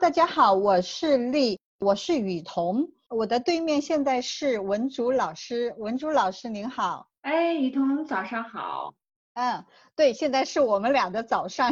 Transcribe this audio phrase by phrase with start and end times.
[0.00, 8.94] 大家好，我是丽，我是雨桐，我的对面现在是文竹老师，文竹老师您好，哎，雨桐早上好，
[9.34, 9.62] 嗯，
[9.94, 11.70] 对，现在是我们俩的早上，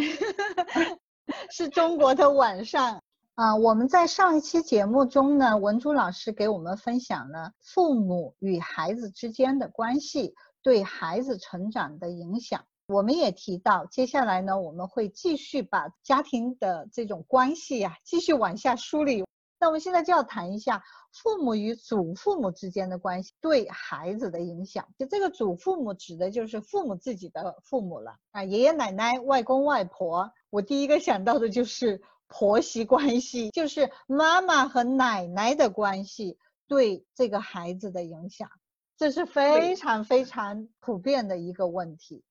[1.51, 3.01] 是中国的晚上
[3.35, 3.57] 啊。
[3.57, 12.63] 我们在上一期节目中呢，文竹老师给我们分享了父母与孩子之间的关系对孩子成长的影响。
[12.89, 19.27] 我们也提到，接下来呢，我们会继续把家庭的这种关系呀，继续往下梳理。
[19.61, 24.89] 那我们现在就要谈一下父母与祖父母之间的关系对孩子的影响。
[24.97, 30.33] 就这个祖父母指的就是父母自己的父母了啊，爷爷奶奶、外公外婆。
[30.49, 38.49] 我第一个想到的就是婆媳关系，就是妈妈和奶奶的关系对这个孩子的影响，
[38.97, 42.25] 这是非常非常普遍的一个问题。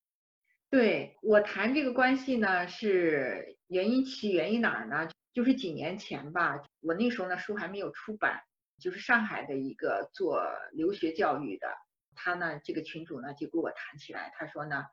[0.70, 5.10] 对我谈这个关系呢，是原因起源于哪儿呢？
[5.32, 8.42] 就是几年前吧，我那时候呢书还没有出版，
[8.78, 10.44] 就是上海的一个做
[10.74, 11.70] 留学教育的，
[12.16, 14.84] 他呢这个群主呢就跟我谈起来，他说呢，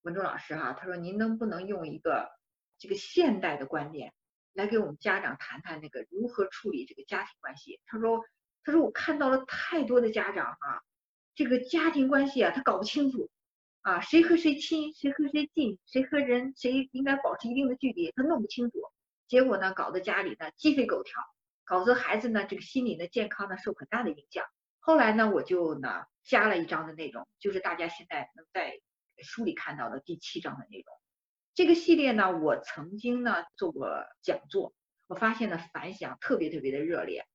[0.00, 2.30] 文忠老师哈，他说您能不能用一个
[2.78, 4.14] 这个现代的观点
[4.54, 7.80] 来给我们家长谈谈那个如何处理这个家庭关系？
[7.84, 8.24] 他说，
[8.64, 10.82] 他说我看到了太多的家长哈，
[11.34, 13.28] 这个家庭关系啊他搞不清楚。
[13.82, 18.78] 啊，谁和谁亲，谁和谁近，谁和人谁应该保持一定的距离，他弄不清楚，
[19.28, 21.22] 结果呢，搞得家里呢鸡飞狗跳，
[21.64, 24.44] 搞得孩子呢这个心理的健康呢受很大的影响。
[24.80, 28.78] 后来呢，我就呢加了一章的内容，就是大家现在能在
[29.22, 30.94] 书里看到的第七章的内容。
[31.54, 34.74] 这个系列呢，我曾经呢做过讲座，
[35.06, 37.26] 我发现呢反响特别特别的热烈，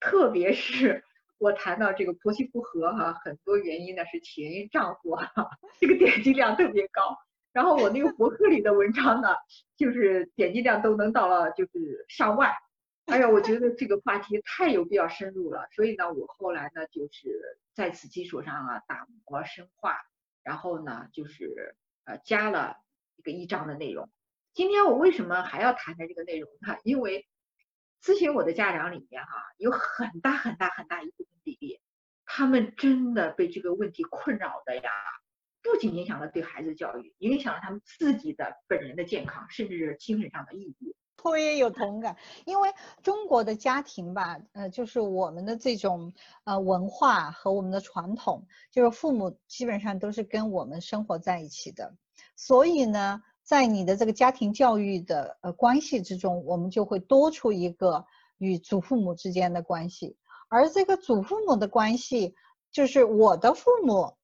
[0.00, 1.04] 特别是。
[1.42, 5.28] 我谈到这个婆媳不和哈，很多原因呢是起源于丈夫哈，
[5.80, 7.16] 这个点击量特别高。
[7.52, 9.34] 然后我那个博客里的文章呢，
[9.76, 12.52] 就是点击量都能到了就是上万。
[13.06, 19.96] 哎呀，我觉得这个话题太有必要深入了，所以呢，我后来呢就是在此基础上啊打磨深化，
[20.44, 21.74] 然后呢就是
[22.04, 22.76] 呃加了
[23.16, 24.08] 一个一章的内容。
[24.54, 26.76] 今天我为什么还要谈谈这个内容呢？
[26.84, 27.26] 因为
[28.02, 31.80] 咨询我的家长里面哈，有很大很大很大一部分比例，
[32.26, 34.90] 他们真的被这个问题困扰的呀，
[35.62, 40.96] 不仅影响了对孩子教育，影响了他们自己的本人的健康，甚至是精神上的抑郁。
[41.22, 42.70] 我也有同感，因为
[43.04, 46.12] 中国的家庭吧，呃，就是我们的这种
[46.42, 51.94] 呃文化和我们的传统，就是父母基本上都是跟我们生活在一起的，
[52.34, 53.22] 所以呢。
[53.42, 58.04] 在你的这个家庭教育的呃关系之中，我们就会多出一个
[58.38, 60.16] 与祖父母之间的关系，
[60.48, 62.34] 而这个祖父母的关系，
[62.70, 64.14] 就是我的父母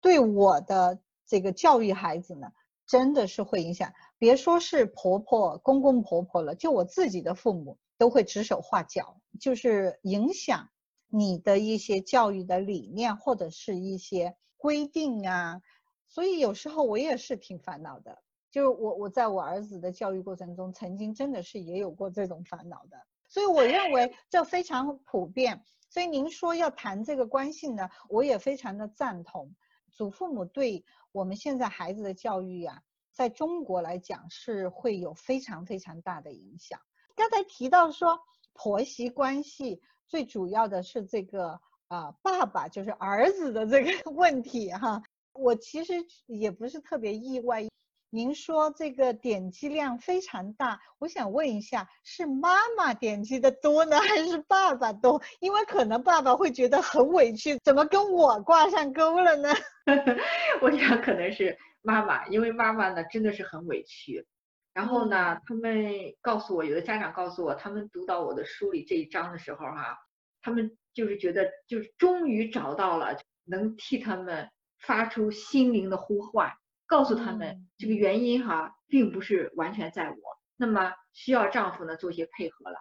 [0.00, 2.48] 对我的这个教育孩子呢，
[2.86, 3.92] 真的是会影响。
[4.18, 10.68] 别说是婆婆、公公婆婆了，就我自己的父母都会指手画脚，就是影响
[11.08, 15.62] 你的一些教育的理念或者是一些规定啊。
[16.08, 18.22] 所以有时候我也是挺烦恼的。
[18.54, 25.60] 就我我在我儿子的教育过程中，曾经真的是也有过这种烦恼的，所以我认为 这非常普遍。
[25.90, 29.52] 所以您说要谈这个关系呢，我也非常的赞同。
[29.90, 36.78] 祖父母对我们现在孩子的教育呀，在中国来讲是会有非常非常大的影响。
[37.16, 38.20] 刚才提到说
[38.52, 45.94] 婆媳关系，最主要的是这个啊爸爸就是儿子的这个 问题哈，我其实
[46.26, 47.68] 也不是特别意外。
[48.14, 55.20] 您说这个点击量非常大，我想问一下，是妈妈点击的多呢，还是爸爸多？
[55.40, 59.48] 因为可能爸爸会觉得很委屈，怎么跟我挂上钩了呢？
[60.62, 64.24] 我想可能是妈妈，因为妈妈呢真的是很委屈。
[64.72, 65.84] 然后呢，他们
[66.20, 69.98] 告诉我，有的家长告诉我，他们读到我的书里这一章的时候，哈，
[70.40, 76.52] 他们就是觉得，就是终于找到了能替他们发出心灵的呼唤。
[76.86, 80.16] 告诉他们这个原因哈，并不是完全在我，
[80.56, 82.76] 那么需要丈夫呢做一些配合了。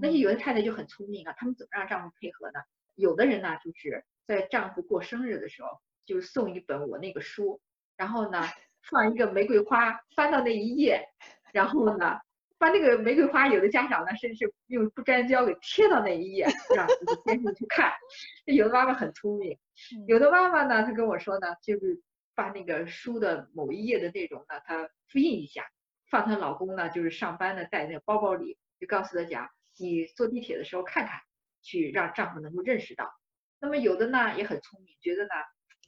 [0.00, 2.60] 那些有的太太就很聪明啊，他们怎么让丈夫配合呢？
[2.94, 5.68] 有的人呢，就是在丈夫过生日的时候，
[6.06, 7.60] 就送一本我那个书，
[7.96, 8.44] 然后呢
[8.88, 11.04] 放一个玫瑰花，翻到那一页，
[11.52, 12.18] 然后呢
[12.58, 16.46] 把那个玫瑰花，有的家长呢甚至用不粘胶给贴到那一页，
[16.76, 16.86] 让
[17.26, 17.92] 先生去看。
[18.46, 19.58] 有的妈妈很聪明，
[20.06, 22.00] 有的妈妈呢，她跟我说呢，就是。
[22.38, 25.66] 把那个书的某一页的内容呢，她复印一下，
[26.08, 31.20] 放她老公呢，就是上班呢带那个包包里，就告诉他讲，你坐地铁的时候看看，
[31.62, 33.10] 去让丈夫能够认识到。
[33.58, 35.30] 那么有的呢也很聪明，觉得呢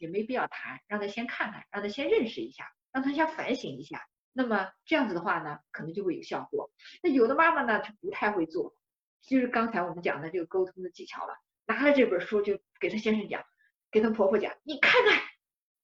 [0.01, 4.05] 也没必要谈，让他先看看，让他先认识一下，让他先反省一下。
[4.33, 6.73] 那么这样子的话呢，可能就会有效果。
[7.01, 8.75] 那有的妈妈呢，就不太会做，
[9.23, 11.35] 就是刚才我们讲的这个沟通的技巧了。
[11.67, 13.45] 拿了这本书就给她先生讲，
[13.93, 15.17] 给她婆婆讲，你看看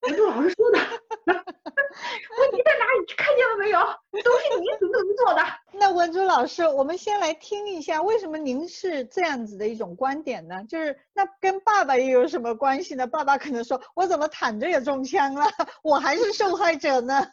[0.07, 0.79] 文珠老师说的，
[1.27, 3.15] 问题在哪里？
[3.17, 3.81] 看见了没有？
[4.23, 5.43] 都是你怎么怎么做的。
[5.79, 10.63] 那文珠老师，我们先来听一下，为什么您是这样子的一种观点呢？
[10.69, 13.07] 就是那跟爸爸又有什么关系呢？
[13.07, 15.45] 爸爸可能说，我怎么躺着也中枪了，
[15.83, 17.27] 我还是受害者呢？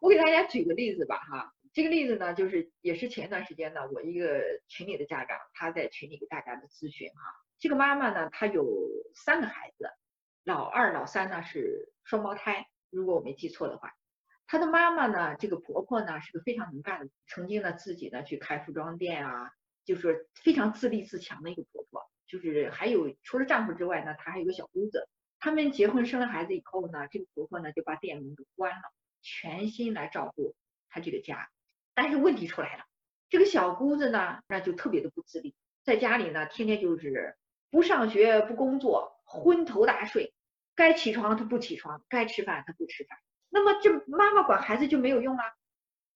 [0.00, 1.52] 我给大家举个例子吧，哈。
[1.74, 7.14] 这个例子呢，就是也是前一段时间呢，我一个群里的家长，他在群里给大家的咨询哈。
[7.60, 8.64] 这个妈妈呢，她有
[9.16, 9.90] 三个孩子，
[10.48, 13.92] 老二、老三呢是双胞胎，如果我没记错的话。
[14.46, 19.50] 她的妈妈呢，这个婆婆呢是个非常能干的，曾经呢自己呢去开服装店啊，
[19.84, 22.00] 就是非常自立自强的一个婆婆。
[22.26, 25.06] 就是还有除了丈夫之外呢，她还有个小姑子。
[25.38, 28.80] 他们结婚生了孩子以后呢，这个婆婆呢就把店门给关了，
[29.20, 30.54] 全心来照顾
[30.88, 31.50] 她这个家。
[31.92, 32.84] 但是问题出来了，
[33.28, 35.54] 这个小姑子呢，那就特别的不自立，
[35.84, 37.36] 在家里呢，天天就是
[37.70, 40.32] 不上学不工作，昏头大睡，
[40.78, 43.18] 该起床他不起床，该吃饭他不吃饭。
[43.48, 45.42] 那么这妈妈管孩子就没有用了。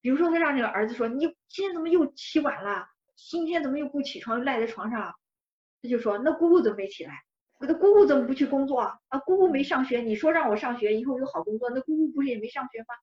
[0.01, 2.87] 比如说，他让这个儿子说：“你今天怎么又起晚了？
[3.17, 5.17] 今天怎么又不起床，赖在床上？”
[5.83, 7.25] 他就说：“那姑姑怎么没起来？
[7.59, 9.19] 我的姑姑怎么不去工作啊？
[9.27, 12.95] 姑姑没上学，你说让我上学，以后有好工作，那姑姑不是也没上学吗？”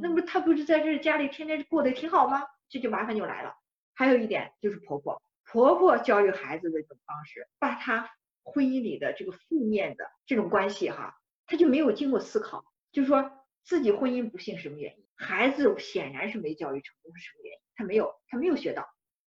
[0.00, 2.44] 那么她不是在这家里天天过得挺好吗？
[2.68, 3.52] 这就麻烦就来了。
[3.94, 8.08] 还有一点就是婆婆，婆婆教育孩子的一种方式，把她
[8.44, 13.30] 婚姻里的这个负面的这种关系哈，她就没有经过思考，就说
[13.64, 18.86] 自己婚姻不幸什么原因，孩子显然是没教育成功是什么原因，她没有，她没有学到，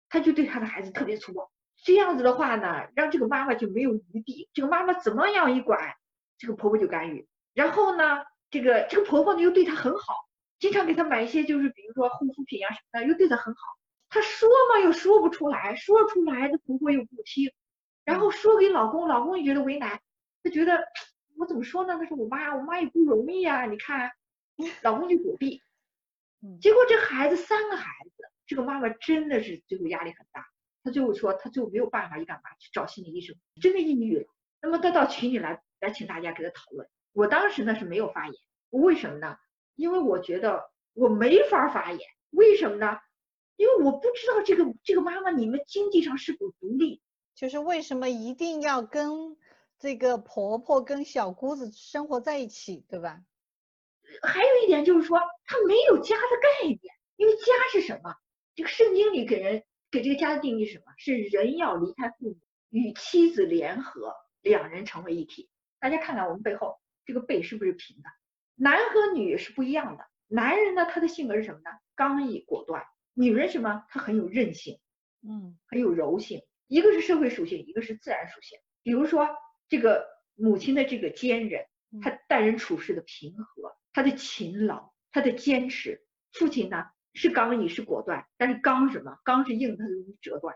[0.08, 1.50] 她就对她的孩子特别粗暴。
[1.82, 5.94] 这样子的话呢，让这个妈妈就没有余地，这个妈妈怎么样一管，
[6.38, 7.26] 这个婆婆就干预。
[7.54, 10.14] 然后呢，这个这个婆婆呢又对她很好。
[10.58, 13.60] 经常给他买一些，就是比如说护肤品啊什么的，又对他很好。
[14.08, 17.52] 他说嘛又说不出来，说出来的婆婆又不听，
[18.06, 20.00] 然后说给老公，老公也觉得为难。
[20.42, 20.78] 他觉得
[21.36, 21.98] 我怎么说呢？
[21.98, 23.66] 他说我妈，我妈也不容易啊。
[23.66, 24.12] 你看，
[24.82, 25.60] 老公就躲避。
[26.60, 30.46] 结果这孩子三个孩子，这个妈妈真的是最后压力很大。
[30.84, 32.42] 她最后说，她最后没有办法，去干嘛？
[32.60, 34.26] 去找心理医生，真的抑郁了。
[34.62, 36.88] 那么她到群里来，来请大家给她讨论。
[37.12, 38.34] 我当时呢是没有发言，
[38.70, 39.36] 为什么呢？
[39.74, 42.00] 因为我觉得我没法发言，
[42.30, 43.00] 为什么呢？
[43.56, 47.02] 因为我不知道这个这个妈妈你们经济上是否独立，
[47.36, 49.36] 就是为什么一定要跟
[49.78, 53.22] 这个婆婆跟小姑子生活在一起，对吧？
[54.22, 56.80] 还有一点就是说，他没有家的概念，
[57.16, 58.14] 因为家是什么？
[58.54, 60.94] 这个圣经里给人给这个家的定义是什么？
[60.96, 62.38] 是人要离开父母，
[62.70, 65.50] 与妻子联合，两人成为一体。
[65.78, 68.08] 大家看看我们背后这个背是不是平的？
[68.54, 71.70] 男和女是不一样的，男人呢，他的性格是什么呢？
[71.94, 72.86] 刚毅果断。
[73.12, 73.84] 女人什么？
[73.90, 74.78] 她很有韧性，
[75.22, 76.42] 嗯，很有柔性。
[76.66, 78.58] 一个是社会属性，一个是自然属性。
[78.82, 79.28] 比如说
[79.68, 81.66] 这个母亲的这个坚韧，
[82.02, 86.04] 她待人处事的平和，她的勤劳，她的坚持。
[86.32, 86.84] 父亲呢
[87.14, 89.18] 是刚毅是果断，但是刚什么？
[89.24, 90.54] 刚是硬，它容易折断。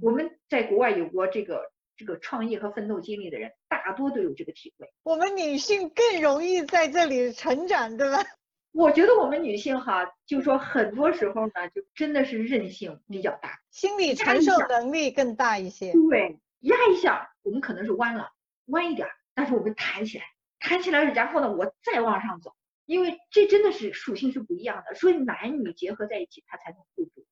[0.00, 1.70] 我们在国外有过这个。
[1.96, 4.88] 这个创业和奋斗经历的人，大多都有这个体会。
[5.02, 8.24] 我们女性更容易在这里成长，对吧？
[8.72, 15.92] 我觉得我们女性哈，就说很多时候呢，就真的是韧性比较大，心理承受能力更大一些。
[16.08, 18.30] 对，压一下，我们可能是弯了，
[18.66, 20.24] 弯一点，但是我们弹起来，
[20.58, 22.54] 弹起来，然后呢，我再往上走，
[22.86, 27.26] 因为这真的是属性是不一样的，所以男女结合在一起，它才能互补，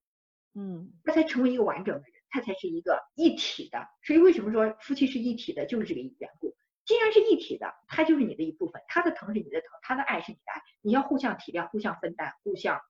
[0.54, 2.12] 嗯，它才成为一个完整的人。
[2.30, 6.54] 它才是一个一体的，所以为什么说夫妻是一体的，就是这个缘故。
[6.88, 12.80] 既然是一体的，他就是你的一部分，他的疼是你的疼，他的爱是你的爱，你要互相体谅、互相分担、互相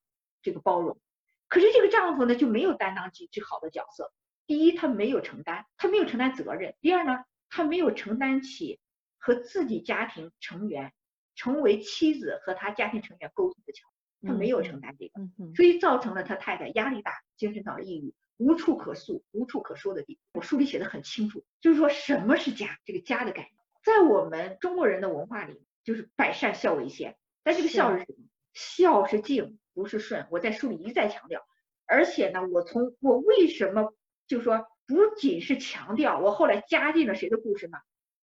[0.41, 1.01] 这个包容。
[1.49, 4.13] 可是这个丈夫呢，就没有担当起最好的角色。
[4.47, 8.79] 第一，他没有承担，他没有承担责任；第二呢，他没有承担起
[9.19, 10.93] 和自己家庭成员
[11.35, 13.89] 成为妻子和他家庭成员沟通的桥，
[14.23, 15.21] 他没有承担这个，
[15.57, 18.15] 所以造成了他太太压力大，精神上抑郁。
[18.37, 23.58] 无处可诉、无处可说的地方，我书里写的很清楚，就是说什么是家，这个家的概念，
[23.89, 27.17] 在我们中国人的文化里，就是百善孝为先。
[27.43, 28.29] 但这个孝是什么？
[28.53, 30.27] 孝是敬，不是顺。
[30.31, 31.43] 我在书里一再强调，
[31.87, 33.95] 而且呢，我从我为什么
[34.27, 37.79] 就说不仅是强调，我后来加进了谁的故事呢？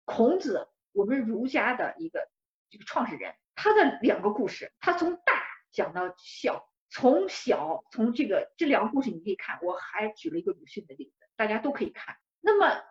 [0.06, 2.26] 孔子，我们儒家的一个
[2.70, 6.66] 这个创始人，他的两个故事，他从大讲到小。
[6.94, 12.16] 从小从这个这两个故事你可以看，我还举了一个鲁迅的例子，大家都可以看。
[12.40, 12.82] 那么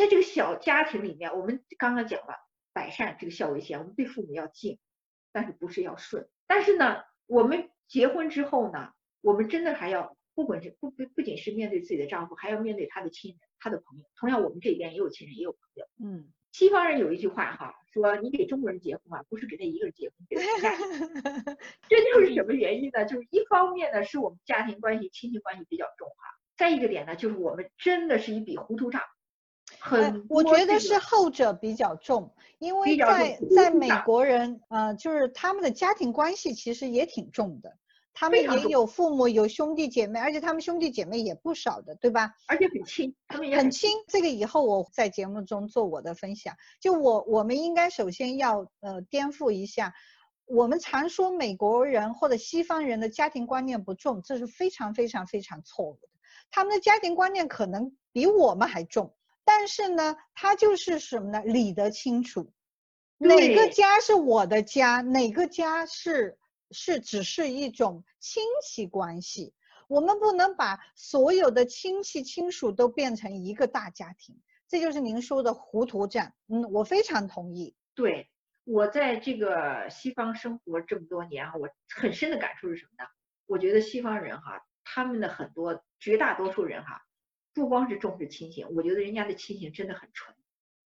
[0.00, 2.34] 在这个小家庭里面，我们刚刚讲了
[2.72, 4.78] 百善这个孝为先，我们对父母要敬，
[5.30, 6.26] 但是不是要顺。
[6.46, 14.04] 但是呢，我们结婚之后呢，我们真的还要不管是不不不仅是面对自己的丈夫，还要面对他的亲人、他的朋友。
[14.16, 15.86] 同样，我们这边也有亲人，也有朋友。
[16.02, 21.58] 嗯，西方人有一句话哈，说你给中国人结婚啊，不是给他一个人结婚，给他全家。
[21.90, 23.04] 这就是什么原因呢？
[23.04, 29.02] 就是一方面呢，是我们家庭关系、亲戚关系比较重哈；再一个点呢，就是我们真的是一笔糊涂账。
[29.80, 37.76] 很，我觉得是后者比较重，因为在在美国人，呃，就是他们的家庭关系其实也挺重的。
[38.12, 42.34] 他们也有父母，有兄弟姐妹，而且他们兄弟姐妹也不少的，对吧？
[42.48, 43.90] 而且很亲，他们也很亲。
[44.08, 46.54] 这个以后我在节目中做我的分享。
[46.80, 49.94] 就我，我们应该首先要呃颠覆一下，
[50.44, 56.08] 我们常说美国人或者西方人的家庭观念不重，这是非常非常非常错误的。
[56.50, 61.42] 他们的家庭观念可能比我们还重，但是呢，他就是什么呢？
[61.44, 62.52] 理得清楚，
[63.18, 66.36] 哪个家是我的家，哪个家是。
[66.72, 69.52] 是只是一种亲戚关系，
[69.88, 76.32] 我们不能把所有的亲戚亲属都变成一个大家庭，这就是您说的糊涂账。
[76.46, 77.74] 嗯，我非常同意。
[77.96, 78.30] 对
[78.62, 83.10] 我在这个西方生活这么多年啊，我很深的感触是什么呢？
[83.46, 87.02] 我觉得西方人哈，他们的很多绝大多数人哈，
[87.52, 90.36] 不光是重视亲情，我觉得人家的亲情真的很纯，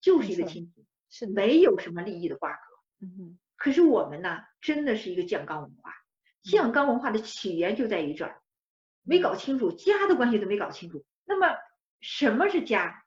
[0.01, 3.07] 就是一个亲情，是没有什么利益的瓜葛。
[3.07, 3.39] 嗯哼。
[3.57, 5.93] 可是我们呢，真的是一个酱缸文化。
[6.43, 8.43] 酱缸文化的起源就在于这儿，
[9.03, 11.05] 没搞清楚家的关系都没搞清楚。
[11.25, 11.57] 那么
[12.01, 13.05] 什么是家？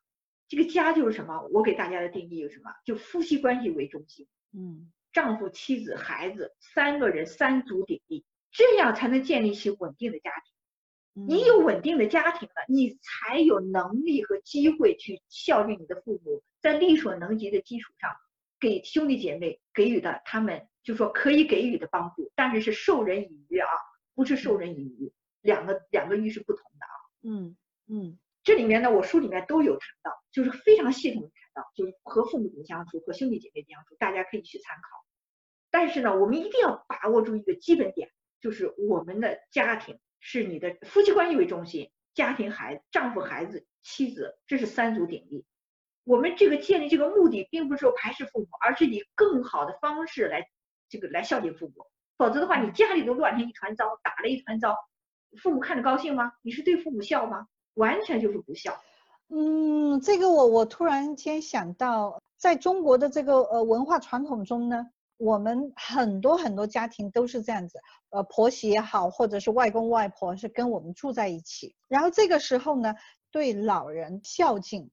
[0.47, 1.47] 这个家就是什么？
[1.51, 2.71] 我给大家的定义有什么？
[2.85, 10.56] 就夫妻关系为中心，嗯，丈夫、妻子、孩子三个人三足鼎立，这样才能建立起稳定的家庭。
[11.25, 18.09] 你有稳定的家庭了，你才有能力和机会去孝敬你的父母，在力所能及的基础上。
[18.59, 23.67] 给兄弟姐妹给予的，他们就说可以给予的帮助，但是是授人以鱼啊，
[24.15, 26.95] 不是授人以渔，两个两个鱼是不同的啊。
[27.21, 27.57] 嗯
[27.87, 35.05] 嗯，这里面呢，我书里面都有谈到，就是非常系统的谈到，就是和父母怎么相处，和兄弟姐妹怎么相处，大家可以去参考。
[35.69, 38.09] 但是呢，我们一定要把握住一个基本点，
[38.41, 45.45] 就是我们的家庭是你的夫妻关系为中心，家庭孩子丈夫、孩子、妻子，这是三足鼎立。
[46.03, 50.45] 我们这个建立这个目的，并不是说排斥父母，而是以更好的方式来
[50.89, 51.85] 这个来孝敬父母。
[52.17, 54.75] 否则的话，你家里都乱成一团糟，打了一团糟，
[55.41, 56.33] 父母看着高兴吗？
[56.41, 57.47] 你是对父母孝吗？
[57.75, 58.77] 完全就是不孝。
[59.29, 64.87] 嗯，这个我我突然间想到，在中国的这个呃文化传统中呢，
[65.17, 72.95] 我们很多很多家庭都是这样子，呃婆媳也好，或者是外公外婆是跟我们住在一起，然后这个时候呢，
[73.31, 74.89] 对老人孝敬。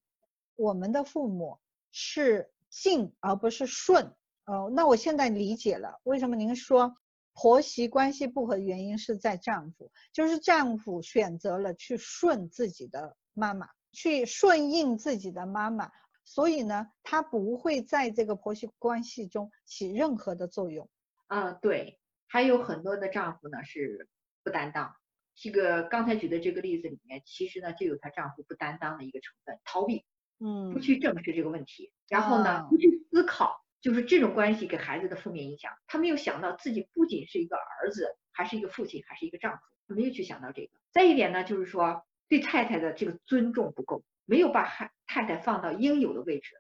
[0.57, 1.59] 我们的父母
[1.91, 4.15] 是敬而不是顺，
[4.47, 6.95] 哦，那我现在理解了，为什么您说
[7.33, 15.91] 婆媳关系不和原因是在丈夫，就是丈夫选择了去顺自己的妈妈，去顺应自己的妈妈，
[16.25, 20.89] 所以呢，他不会在这个婆媳关系中起任何的作用。
[21.27, 24.09] 啊，对，还有很多的丈夫呢是
[24.43, 24.95] 不担当，
[25.35, 30.05] 这个刚才举的这个例子里面，其实呢就有她丈夫不担当的一个成分，逃避。
[30.41, 35.73] 嗯，不去正视这个问题，然后呢，不去思考，就是这种关系给孩子的负面影响。
[35.87, 40.71] 他没有想到自己不仅是一个儿子，还是一个父亲，还是一个丈夫，没有去想到这个。
[40.91, 46.55] 再一点呢，就是说对太太的这个尊重不够，没有把孩太太放到应有的位置。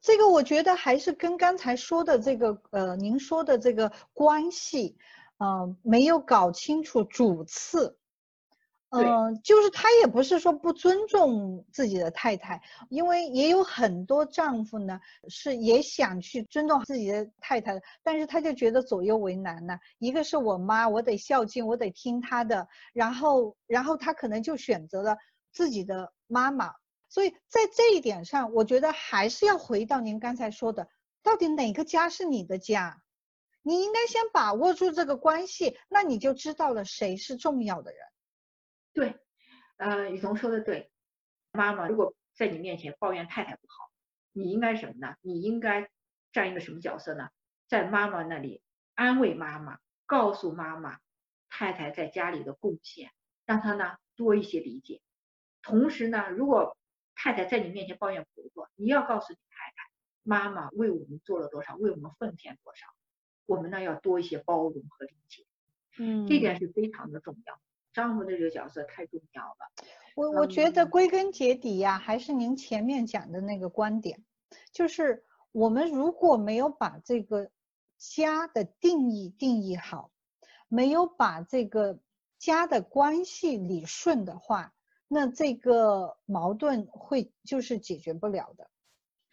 [0.00, 4.96] 这个我觉得还是跟刚才说的这个呃，您说的这个关系，
[5.38, 7.98] 嗯，没有搞清楚主次。
[8.90, 19.76] 嗯，就是他也不是说不尊重自己的太太，因为也有很多丈夫呢是也想去尊重自己的太太，但是他就觉得左右为难呢。
[19.98, 25.16] 一个是我妈，我得孝敬，我得听她的，然后然后他可能就选择了
[25.50, 26.70] 自己的妈妈。
[27.14, 30.88] 所以在这一点上，我觉得还是要回到您刚才说的，
[31.22, 33.04] 到底哪个家是你的家？
[33.62, 38.00] 你应该先把握住这个关系，那你就知道了谁是重要的人。
[38.92, 39.16] 对，
[39.76, 40.90] 呃，雨桐说的对，
[41.52, 43.92] 妈妈如果在你面前抱怨太太不好，
[44.32, 45.14] 你应该什么呢？
[45.20, 45.88] 你应该
[46.32, 47.28] 站一个什么角色呢？
[47.68, 48.60] 在妈妈那里
[48.96, 50.98] 安慰妈妈，告诉妈妈
[51.48, 53.12] 太太在家里的贡献，
[53.46, 55.00] 让她呢多一些理解。
[55.62, 56.76] 同时呢，如果
[57.14, 59.90] 太太在你面前抱怨婆婆，你要告诉你太太，
[60.22, 62.86] 妈妈为我们做了多少，为我们奉献多少，
[63.46, 65.44] 我们呢要多一些包容和理解。
[65.98, 67.60] 嗯，这点是非常的重要。
[67.92, 69.56] 丈夫的这个角色太重要了，
[70.16, 74.24] 我我觉得归根结底呀，还是您前面讲的那个观点，
[74.72, 77.52] 就是我们如果没有把这个
[77.96, 80.10] 家的定义定义好，
[80.66, 82.00] 没有把这个
[82.36, 84.73] 家的关系理顺的话，
[85.14, 88.68] 那这个矛盾会就是解决不了的。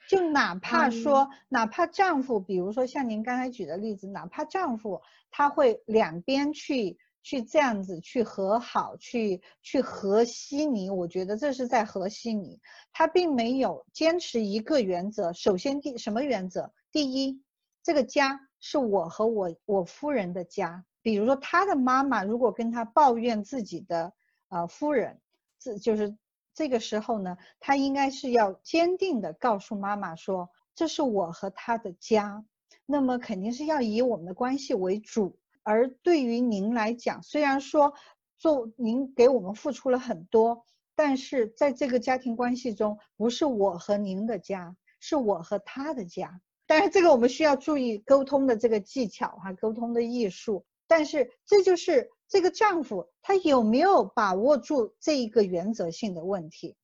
[0.08, 12.60] 就哪怕说，哪怕丈夫，比如说像您刚才举的例子，哪怕丈夫他会两边去去这样子去和好，去去和稀泥，我觉得这是在和稀泥，
[12.94, 15.34] 他并没有坚持一个原则。
[15.34, 16.72] 首先第什么原则？
[16.92, 17.42] 第一，
[17.82, 20.86] 这个家是我和我我夫人的家。
[21.02, 24.14] 比如说他的妈妈如果跟他抱怨自己的
[24.50, 25.20] 呃夫人，
[25.62, 26.18] 这就是。
[26.54, 32.44] 这个时候呢，他应该是要坚定的告诉妈妈说：“这是我和他的家，
[32.86, 35.40] 那么肯定是要以我们的关系为主。
[35.64, 37.94] 而对于您来讲，虽然说
[38.38, 46.42] 做您给我们付出了很多，但是在这个家庭关系中，不是我和您的家，是我和他的家。
[46.68, 50.66] 但是这个我们需要注意沟通的这个技巧哈，沟通的艺术。
[50.86, 56.78] 但是这就是。”这个丈夫他有没有把握住这一个原则性的问题？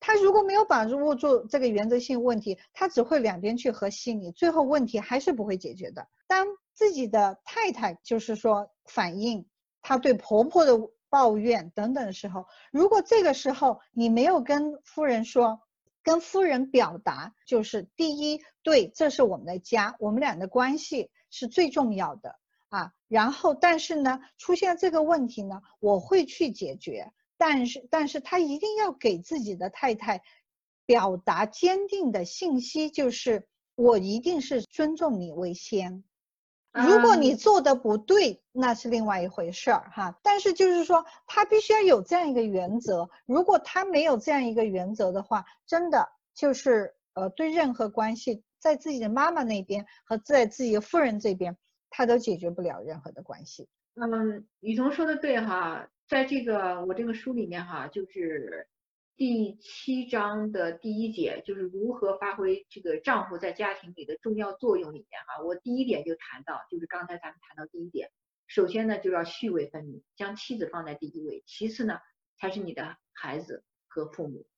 [0.00, 6.08] 他如果没有把握住这个原则性问题，他只会两边去和稀泥，最后问题还是不会解决的。
[6.26, 9.46] 当自己的太太就是说反映
[9.82, 10.72] 他对婆婆的
[11.10, 15.60] 抱怨等等的时候，如果这个时候你没有跟夫人说，
[16.02, 22.38] 跟夫人表达，就是第一，对，这是我们的家，我们俩的关系是最重要的。
[22.74, 30.22] 啊，然后但是呢，出现这个问题呢，我会去解决，但是但是他一定要给自己的太太
[30.84, 36.02] 表达坚定的信息，就是我一定是尊重你为先，
[36.72, 40.18] 如果你做的不对，那是另外一回事儿哈。
[40.24, 51.56] 但是就是说，他必须要有这样一个原则，如果他没有这样一个原则的话，真的就是呃，对任何关系，在自己的妈妈那边和在自己的夫人这边。
[51.96, 53.68] 他都解决不了任何的关系。
[53.94, 58.66] 嗯，雨桐说的对哈，在这个我这个书里面哈，就是
[59.14, 68.10] 第七章的第一节，就是如何发挥这个丈夫在家庭里的重要作用里面哈，我第一点就谈到，就是刚才咱们谈到第一点，
[68.48, 72.00] 首先呢就要序位分明，将妻子放在第一位，其次呢
[72.36, 74.48] 才是你的孩子和父母，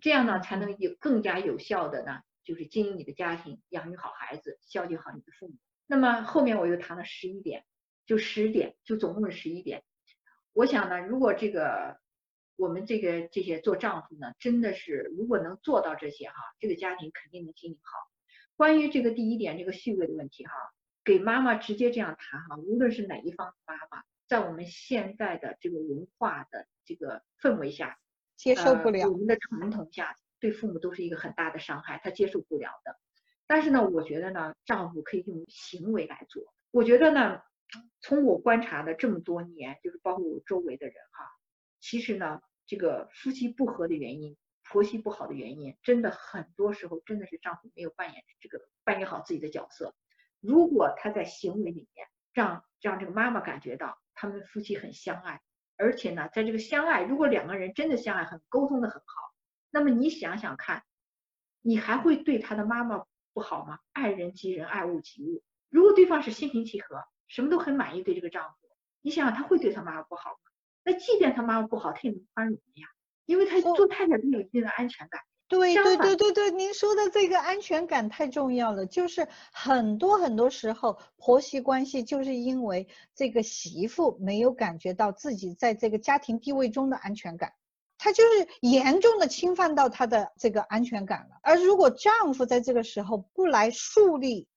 [0.00, 5.54] 这样呢才能有更加有效的呢，就是经营你的家庭，养育好孩子，孝敬好你的父母。
[5.92, 7.66] 那么后面我又谈了十一点，
[8.06, 9.82] 就十点，就总共是十一点。
[10.54, 11.98] 我想呢，如果这个
[12.56, 17.92] 我们这个这些做丈夫呢，真的是如果能做到这些哈，这个家庭肯定能经营好。
[18.56, 20.52] 关于这个第一点这个序位的问题哈，
[21.04, 27.98] 给妈妈直接这样谈哈，无论是哪一方的妈妈，在我们现在的这个文化的这个氛围下，
[28.38, 32.96] 接受不了，我们的传统下，对父母都是一个很大的伤害，他接受不了的。
[33.46, 36.42] 但是呢，我觉得呢，丈夫可以用行为来做。
[36.70, 37.42] 我觉得呢，
[38.00, 41.26] 从我观察的这么多年，就是包括我周围的人哈，
[41.80, 49.94] 其实呢，这个夫妻不和的原因，婆媳不好的原因，真的很多时候真的是丈夫没有扮演这个扮演好自己的角色。
[50.40, 55.42] 如果他在行为里面让让这个妈妈感觉到他们夫妻很相爱，
[55.76, 59.06] 而且呢，在这个相爱，如果两个人真的相爱，很沟通的很好，
[59.70, 60.82] 那么你想想看，
[61.60, 63.04] 你还会对他的妈妈？
[63.32, 63.78] 不好吗？
[63.92, 65.42] 爱人及人，爱物及物。
[65.70, 68.56] 如果对方是心平气和，什么都很满意，对这个丈夫，
[69.00, 70.36] 你想想他会对他妈妈不好吗？
[70.84, 72.86] 那即便他妈妈不好，他也能宽容呀，
[73.24, 75.20] 因为他做太太都有一定的安全感。
[75.48, 78.86] 对对对对对，您说的这个安全感太重要了。
[78.86, 87.52] 就是很多很多时候，婆媳关系就是因为这个媳妇没有感觉到自己在这个家庭地位中的安全感。
[88.04, 94.48] 他就是严重的侵犯到他的这个安全感了，而如果丈夫在这个时候不来树立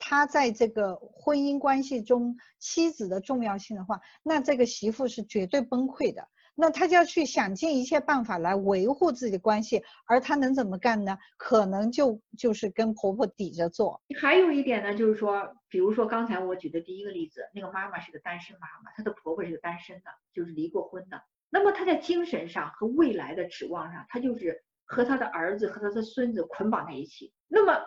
[0.00, 6.26] 他在这个婚姻关系中妻子的重要性的话，那这个媳妇是绝对崩溃的。
[6.56, 11.16] 那他就要去想尽一切办法来维护自己的关系，而他能怎么干呢？
[11.36, 14.02] 可能就就是跟婆婆抵着做。
[14.20, 21.22] 还有一点呢，就是说，比如说刚才我举的第一个例子，那个妈妈是个单身妈妈，她的婆婆是个单身的，就是离过婚的。
[21.50, 27.32] 那么他在精神上和未来的指望上，他就是和他的儿子和他的孙子捆绑在一起。
[27.46, 27.82] 那么，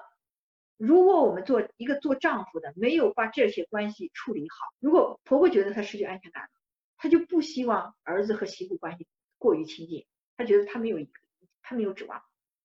[0.78, 6.50] 如果我们做一个做丈夫的没有把这些关系处理好，如果婆婆觉得她失去安全感了，
[6.98, 10.06] 她就不希望儿子和媳妇关系过于亲近，
[10.38, 10.98] 她觉得他没有
[11.62, 12.24] 他没有指望，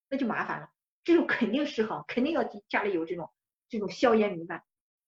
[0.08, 0.70] 那就麻烦了。
[1.04, 3.30] 这种肯定失衡，肯定要家里有这种
[3.68, 4.62] 这种硝烟弥漫。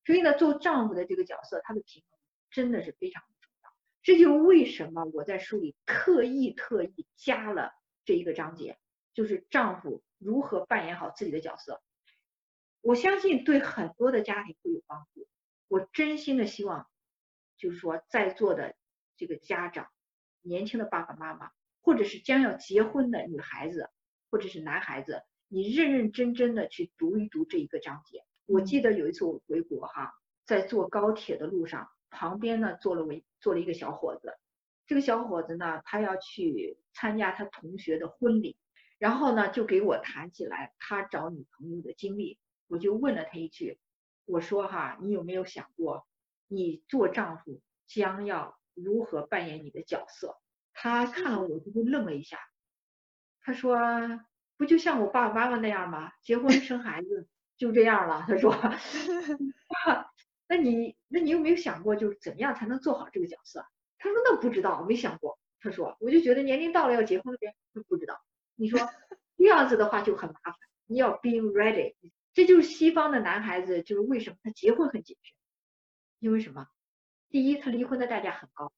[0.05, 2.19] 所以呢，做丈夫的这个角色，他的平衡
[2.51, 3.23] 真的是非常。
[4.03, 7.73] 这就为什么我在书里特意特意加了
[8.05, 8.79] 这一个章节，
[9.13, 11.83] 就是丈夫如何扮演好自己的角色。
[12.81, 15.27] 我相信对很多的家庭会有帮助。
[15.67, 16.87] 我真心的希望，
[17.59, 18.75] 就是说在座的
[19.17, 19.89] 这个家长，
[20.41, 21.51] 年轻的爸爸妈妈，
[21.83, 23.91] 或者是将要结婚的女孩子，
[24.31, 28.25] 或者是男孩子，你认认真真的去读一读这一个章节。
[28.47, 30.15] 我记得有一次我回国哈，
[30.47, 34.37] 在坐高铁的路上，旁边呢坐了位坐了一个小伙子，
[34.87, 38.57] 这个小伙子呢，他要去参加他同学的婚礼，
[38.99, 43.79] 然后呢就给我谈起来他找女朋友的经历，我就问了他一句，
[44.25, 46.07] 我说哈，你有没有想过，
[46.49, 50.37] 你做丈夫将要如何扮演你的角色？
[50.73, 52.39] 他看了我就愣了一下，
[53.43, 53.79] 他说
[54.57, 56.13] 不就像我爸爸妈妈那样吗？
[56.23, 57.29] 结婚生孩子。
[57.59, 58.55] 就这样了，他说，
[60.49, 60.98] 那你那
[61.29, 63.63] 你有没有想过，就是怎么样才能做好这个角色？
[63.99, 65.39] 他说那不知道，没想过。
[65.61, 68.19] 他说，我就觉得年龄到了要结婚的人，他不知道。
[68.55, 68.81] 你说
[69.37, 70.55] 这样子的话就很麻烦，
[70.87, 71.97] 你要 being ready。
[72.33, 75.35] 这就是西方的男孩子，就是为什么他结婚很谨慎，
[76.19, 76.67] 因为什么？
[77.29, 78.73] 第一，他离婚的代价很高。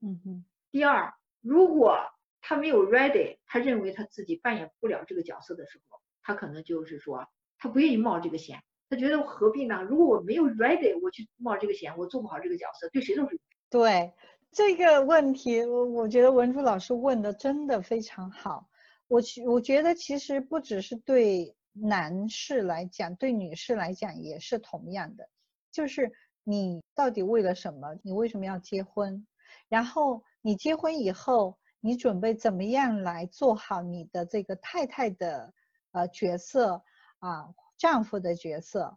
[0.00, 0.44] 嗯哼。
[0.70, 1.98] 第二，如果
[2.40, 7.26] 他没有 ready，他认为他自己扮演不了这个角色的时候，他可能就是说。
[7.58, 9.82] 他不愿意冒这个险，他觉得何必呢？
[9.82, 13.40] 如果我没有 ready，我去冒这个险，我做不好这个角色，对谁都是。
[13.68, 14.12] 对
[14.52, 18.68] 这个问题，我我觉得文珠老师问的真的非常好。
[19.08, 25.28] 我去，我觉得其实不只是对男士来讲，对女士来讲也是同样的。
[25.72, 26.12] 就是
[26.44, 27.96] 你到底为了什么？
[28.02, 29.26] 你为什么要结婚？
[29.68, 35.52] 然后你结婚以后，你准备怎么样来做好你的这个太太的
[35.90, 36.82] 呃角色？
[37.18, 38.96] 啊，丈夫的角色，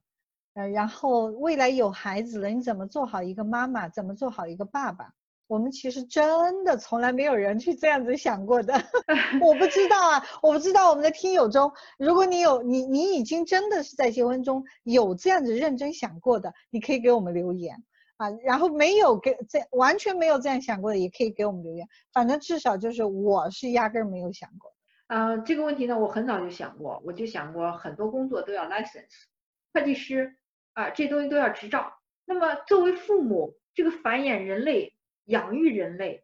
[0.53, 3.89] 呃，然后未来有孩子了，你怎么做好一个妈妈？
[3.89, 5.13] 怎么做好一个爸爸？
[5.47, 8.71] 我们其实真的从来没有人去这样子想过的。
[9.41, 17.83] 我不知道啊，我不知道我们的听友中，如果你有你你已经真的是在结婚中有这样子认真想过的，你可以给我们留言
[18.17, 18.29] 啊。
[18.43, 21.87] 然后没有给这完全没有这样想过的，也可以给我们留言。
[22.13, 24.71] 反正至少就是我是压根儿没有想过。
[25.09, 29.25] 嗯，这个问题呢，我很早就想过，我就想过很多工作都要 license，
[29.73, 30.35] 会计师
[30.73, 31.91] 啊，这东西都要执照。
[32.25, 34.93] 那么作为父母，这个繁衍人类、
[35.25, 36.23] 养育人类，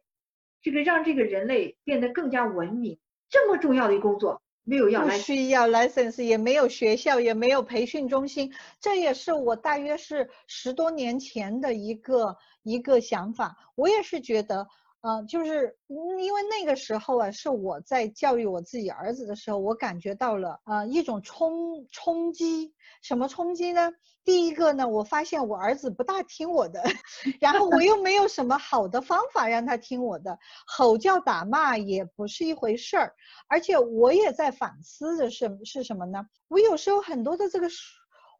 [0.62, 8.54] 这个让这个人类变得更加文明，这么重要的一工作，没有要不需要 license，也没有学校，也没有培训中心。
[8.78, 14.68] 这也是我大约是十多年前的一个一个想法，我也是觉得。
[15.06, 22.74] 啊，就是因为那个时候啊，是我在教育我自己儿子的时候，我感觉到了呃一种冲冲击。
[23.02, 23.92] 什么冲击呢？
[24.24, 26.82] 第一个呢，我发现我儿子不大听我的，
[27.40, 33.14] 然后我又没有什么好的方法让他听我的，吼叫打骂也不是一回事儿。
[33.46, 36.26] 而且我也在反思的是是什么呢？
[36.48, 37.68] 我有时候很多的这个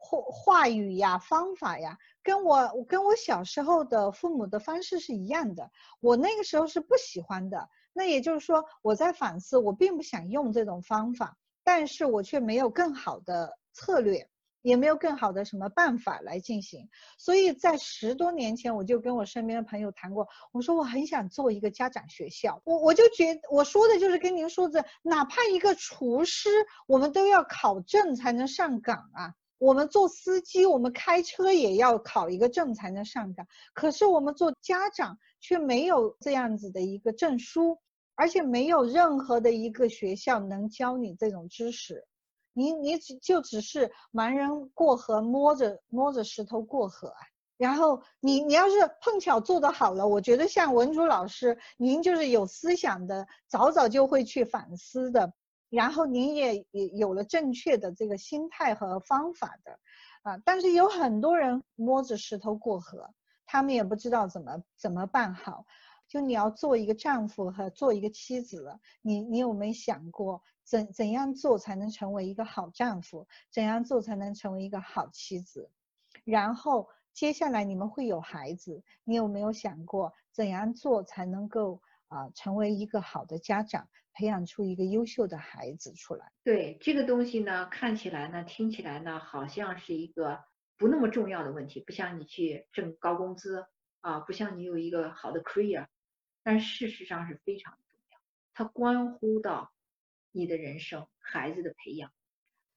[0.00, 1.96] 话话语呀、方法呀。
[2.26, 7.68] 跟我跟我小时候的父母的方式是一样的，我那个时候是不喜欢的。
[7.92, 14.28] 那也就是说，我在反思，我并不想用这种方法，但是我却没有更好的策略，
[14.62, 16.88] 也没有更好的什么办法来进行。
[17.16, 22.60] 所以在十多年前，我就跟我身边的朋友谈过，我说我很想做一个家长学校。
[22.64, 26.50] 我我就觉我说的就是跟您说的，哪怕一个厨师，
[26.88, 29.32] 我们都要考证才能上岗啊。
[29.58, 33.46] 我们做司机，我们开车也要考一个证才能上岗。
[33.74, 37.78] 可是我们做家长却没有这样子的一个证书，
[38.14, 42.06] 而且没有任何的一个学校能教你这种知识。
[42.52, 47.20] 你你只就只是盲人过河，摸着摸着石头过河啊。
[47.58, 55.32] 然后你你要是碰巧做得好了，我觉得像文竹老师，您就是有思想的，早早就会去反思的。
[55.76, 59.78] 然后您也也有了正确的这个心态和方法的，
[60.22, 63.10] 啊，但是有很多人摸着石头过河，
[63.44, 65.66] 他们也不知道怎么怎么办好。
[66.08, 73.26] 就你要做一个丈夫和做一个妻子了，你你有没有想过怎怎样做才能成为一个好丈夫？
[73.52, 75.70] 怎样做才能成为一个好妻子？
[76.24, 83.88] 然后接下来你们会有孩子，你有没有想过怎样做才能够啊成为一个好的家长？
[84.18, 86.32] 培养出一个优秀的孩子出来。
[86.42, 90.42] 对这个东西呢，看起来呢，听起来呢，好像是一个
[90.78, 93.66] 不那么重要的问题，不像你去挣高工资
[94.00, 95.86] 啊，不像你有一个好的 career，
[96.42, 98.18] 但事实上是非常重要，
[98.54, 99.70] 它关乎到
[100.32, 102.10] 你的人生、孩子的培养。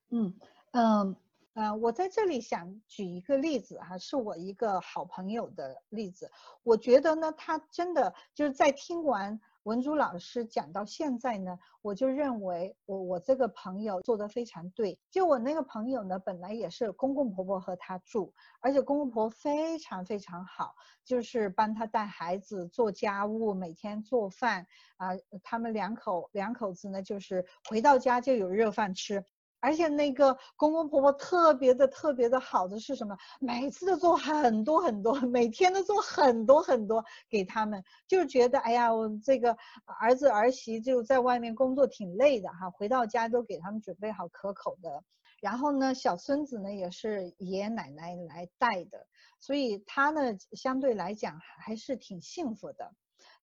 [0.09, 0.37] 嗯
[0.71, 1.15] 嗯
[1.59, 6.31] 呃，我在这里想举一个例子哈，是我一个好朋友的例子。
[6.63, 9.37] 我觉得呢，他真的就是在听完。
[9.63, 14.97] 文珠老师讲到现在呢，我就认为我我这个朋友做的非常对。
[15.11, 25.09] 就我那个朋友呢，本来也是公公婆婆和他住，而且公公婆婆非常非常好，就是帮他带孩子、做家务、每天做饭啊。
[25.43, 29.25] 他们两口两口子呢，就是回到家就有热饭吃。
[29.61, 33.17] 而且那个公公婆婆特别的特别的好的是什么？
[33.39, 39.57] 每次都做很多很多，每天都做很多很多给他们，就是觉得哎呀，我这个
[39.99, 45.03] 儿子儿媳就在外面工作挺累的哈，回到家都给他们准备好可口的。
[45.41, 49.07] 然后呢，小孙子呢也是爷爷奶奶来带的，
[49.39, 52.93] 所以他呢相对来讲还是挺幸福的。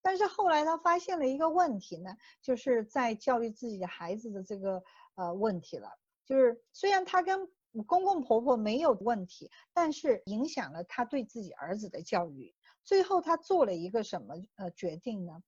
[0.02, 4.82] 但是后来他发现了一个问题呢，就是在教育自己的孩子的这个
[5.14, 5.88] 呃问题了。
[6.26, 7.48] 就是虽然他跟
[7.86, 12.54] 公公婆婆没有问题，但是影响了他对自己儿子的教育。
[12.84, 15.42] 最后他做了一个什么呃决定呢？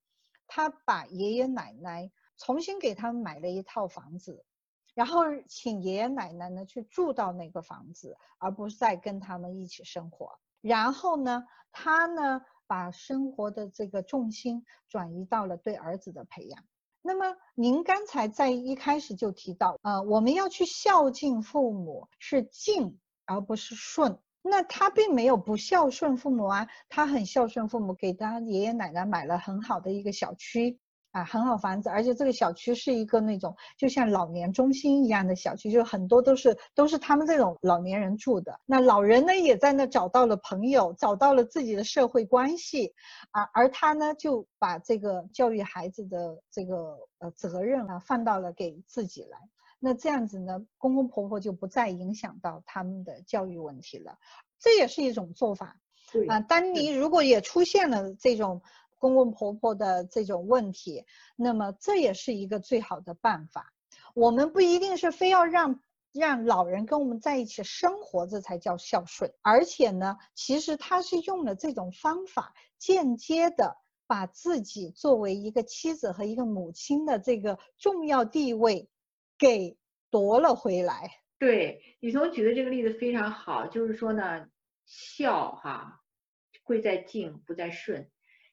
[0.47, 4.43] 他把爷爷奶奶重新给他们买了一套房子，
[4.93, 10.39] 然后请爷爷奶奶呢去住到那个房子，而不是再跟他们一起生活。
[10.61, 16.63] 然后呢，他呢把生活的这个重心转移到了对儿子的培养。
[17.09, 24.19] 那么您刚才在一开始就提到，呃，我们要去孝敬父母是敬而不是顺。
[24.43, 30.77] 那他并没有不孝顺父母啊，他很孝顺父母，给他爷爷奶奶买了很好的一个小区。
[31.11, 38.59] 啊，很好房子，而且这个小区是一个那种就像老年中心一样的小区，就很多都是都是他们这种老年人住的。
[38.63, 42.93] 那老人呢也在那找到了朋友，找到了自己的社会关系，
[43.31, 49.39] 啊，而他呢就把这个教育孩子的这个呃责任啊放到了给自己来。
[49.79, 54.15] 那这样子呢，公公婆婆就不再影响到他们的教育问题了，
[54.59, 55.75] 这也是一种做法。
[56.11, 58.61] 对啊，当你如果也出现了这种。
[58.99, 63.73] 公公婆婆的这种问题，那么这也是一个最好的办法。
[64.13, 65.81] 我们不一定是非要让
[66.11, 69.33] 让老人跟我们在一起生活，这才叫孝顺。
[69.41, 78.89] 而且呢，其实他是用了这种方法，间接的把自己作为一个妻子和一个母亲的这个重要地位
[79.37, 79.77] 给
[80.09, 81.11] 夺了回来。
[81.37, 84.47] 对，雨桐举的这个例子非常好，就是说呢，
[84.85, 86.01] 孝哈
[86.63, 88.09] 贵在敬，不在顺。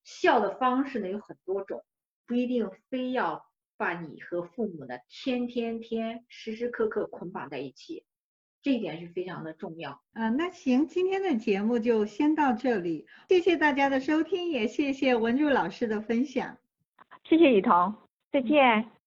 [0.07, 1.85] 孝的方式呢有很多种，
[2.27, 3.45] 不一定非要
[3.77, 8.05] 把你和父母呢天天天时时刻刻捆绑在一起，
[8.63, 10.01] 这一点是非常的重要。
[10.15, 16.57] 嗯，那行，今天的节目就先到这里，谢谢大家的收听，也谢谢文茹老师的分享，
[17.25, 17.93] 谢谢雨桐，
[18.31, 18.89] 再见。